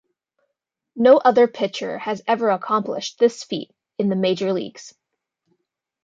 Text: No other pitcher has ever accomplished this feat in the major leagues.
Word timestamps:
No 0.95 1.17
other 1.17 1.47
pitcher 1.47 1.99
has 1.99 2.23
ever 2.25 2.49
accomplished 2.49 3.19
this 3.19 3.43
feat 3.43 3.69
in 3.99 4.09
the 4.09 4.15
major 4.15 4.51
leagues. 4.51 4.95